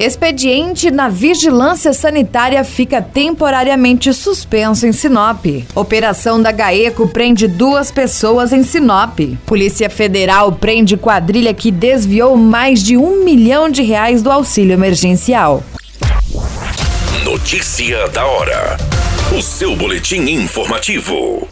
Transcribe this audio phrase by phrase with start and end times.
[0.00, 5.44] Expediente na vigilância sanitária fica temporariamente suspenso em Sinop.
[5.74, 9.18] Operação da GAECO prende duas pessoas em Sinop.
[9.44, 15.62] Polícia Federal prende quadrilha que desviou mais de um milhão de reais do auxílio emergencial.
[17.22, 18.78] Notícia da hora.
[19.36, 21.46] O seu boletim informativo.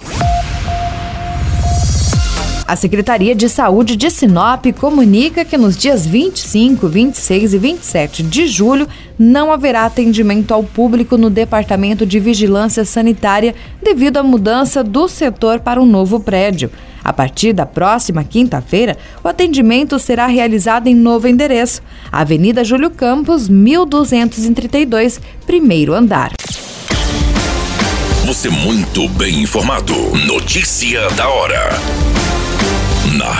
[2.68, 8.46] A Secretaria de Saúde de Sinop comunica que nos dias 25, 26 e 27 de
[8.46, 8.86] julho
[9.18, 15.60] não haverá atendimento ao público no Departamento de Vigilância Sanitária devido à mudança do setor
[15.60, 16.70] para um novo prédio.
[17.02, 21.80] A partir da próxima quinta-feira, o atendimento será realizado em novo endereço,
[22.12, 26.32] Avenida Júlio Campos, 1232, primeiro andar.
[28.26, 29.94] Você muito bem informado.
[30.26, 31.70] Notícia da hora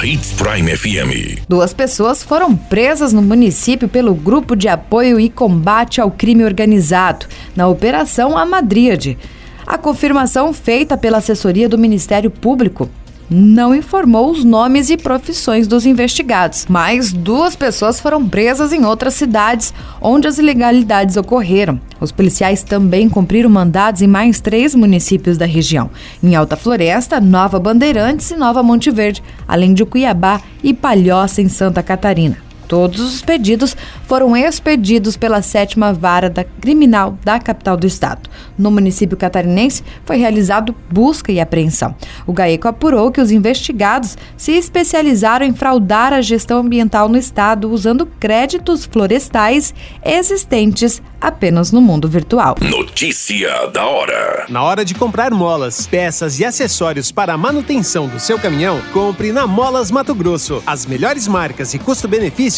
[0.04, 1.40] Hits Prime FM.
[1.48, 7.26] Duas pessoas foram presas no município pelo Grupo de Apoio e Combate ao Crime Organizado,
[7.56, 9.18] na Operação Amadríade.
[9.66, 12.88] A confirmação feita pela assessoria do Ministério Público
[13.30, 19.14] não informou os nomes e profissões dos investigados, mas duas pessoas foram presas em outras
[19.14, 21.80] cidades onde as ilegalidades ocorreram.
[22.00, 25.90] Os policiais também cumpriram mandados em mais três municípios da região:
[26.22, 31.48] em Alta Floresta, Nova Bandeirantes e Nova Monte Verde, além de Cuiabá e Palhoça, em
[31.48, 32.47] Santa Catarina.
[32.68, 33.74] Todos os pedidos
[34.06, 38.28] foram expedidos pela sétima vara da criminal da capital do estado.
[38.58, 41.96] No município catarinense foi realizado busca e apreensão.
[42.26, 47.70] O GAECO apurou que os investigados se especializaram em fraudar a gestão ambiental no estado
[47.70, 49.72] usando créditos florestais
[50.04, 52.54] existentes apenas no mundo virtual.
[52.60, 54.46] Notícia da hora.
[54.48, 59.32] Na hora de comprar molas, peças e acessórios para a manutenção do seu caminhão, compre
[59.32, 60.62] na Molas Mato Grosso.
[60.66, 62.57] As melhores marcas e custo-benefício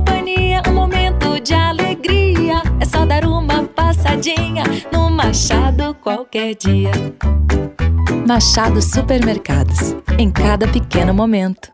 [5.91, 6.91] Machado qualquer dia.
[8.27, 9.95] Machado Supermercados.
[10.17, 11.71] Em cada pequeno momento.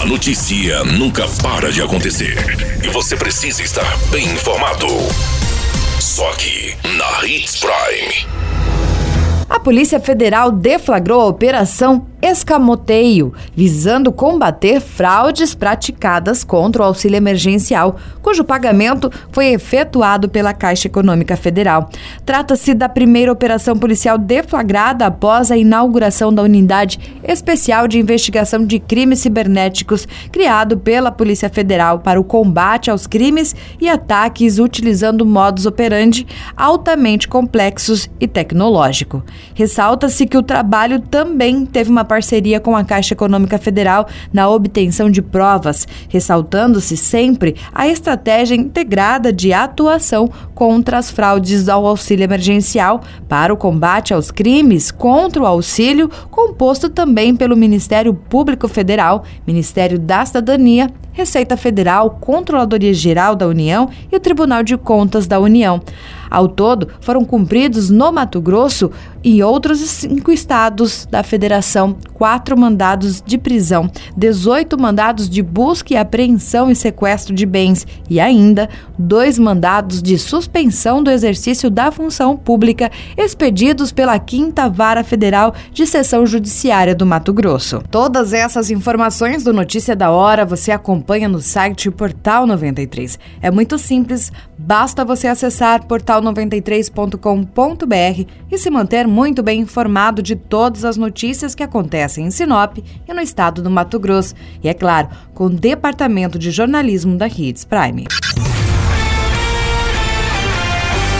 [0.00, 2.36] A notícia nunca para de acontecer.
[2.84, 4.86] E você precisa estar bem informado.
[6.00, 8.28] Só aqui, na Hits Prime.
[9.48, 17.96] A Polícia Federal deflagrou a Operação Escamoteio, visando combater fraudes praticadas contra o auxílio emergencial,
[18.20, 21.88] cujo pagamento foi efetuado pela Caixa Econômica Federal.
[22.26, 28.80] Trata-se da primeira operação policial deflagrada após a inauguração da Unidade Especial de Investigação de
[28.80, 35.66] Crimes Cibernéticos, criado pela Polícia Federal para o combate aos crimes e ataques utilizando modos
[35.66, 39.22] operandi altamente complexos e tecnológico.
[39.54, 45.08] Ressalta-se que o trabalho também teve uma parceria com a Caixa Econômica Federal na obtenção
[45.08, 53.02] de provas, ressaltando-se sempre a estratégia integrada de atuação contra as fraudes ao auxílio emergencial
[53.28, 59.98] para o combate aos crimes contra o auxílio, composto também pelo Ministério Público Federal, Ministério
[59.98, 65.80] da Cidadania, Receita Federal, Controladoria Geral da União e o Tribunal de Contas da União.
[66.30, 68.90] Ao todo, foram cumpridos no Mato Grosso
[69.22, 75.96] e outros cinco estados da federação quatro mandados de prisão, 18 mandados de busca e
[75.96, 78.68] apreensão e sequestro de bens e ainda
[78.98, 85.86] dois mandados de suspensão do exercício da função pública expedidos pela Quinta Vara Federal de
[85.86, 87.80] Seção Judiciária do Mato Grosso.
[87.88, 93.16] Todas essas informações do Notícia da Hora você acompanha no site Portal 93.
[93.40, 100.84] É muito simples, basta você acessar portal93.com.br e se manter muito bem informado de todas
[100.84, 101.62] as notícias que
[102.08, 104.34] acontecem em Sinop e no estado do Mato Grosso.
[104.62, 108.06] E é claro, com o Departamento de Jornalismo da Hits Prime.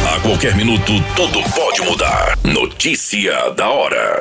[0.06, 2.37] A qualquer minuto, tudo pode mudar.
[2.43, 4.19] Notícia da hora.